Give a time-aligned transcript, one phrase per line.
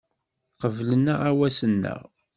[0.61, 2.01] Qeblen aɣawas-nneɣ.